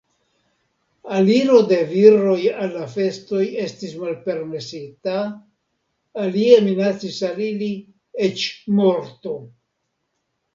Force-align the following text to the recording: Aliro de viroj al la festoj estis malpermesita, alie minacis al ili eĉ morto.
Aliro 1.17 1.57
de 1.71 1.75
viroj 1.91 2.37
al 2.63 2.71
la 2.77 2.85
festoj 2.93 3.41
estis 3.65 3.91
malpermesita, 4.05 5.19
alie 6.25 6.57
minacis 6.69 7.21
al 7.29 7.39
ili 7.51 7.69
eĉ 8.31 8.49
morto. 8.81 9.37